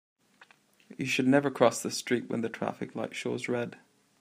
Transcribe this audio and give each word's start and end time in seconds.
You 0.97 1.05
should 1.05 1.27
never 1.27 1.51
cross 1.51 1.83
the 1.83 1.91
street 1.91 2.27
when 2.27 2.41
the 2.41 2.49
traffic 2.49 2.95
light 2.95 3.13
shows 3.15 3.47
red. 3.47 3.77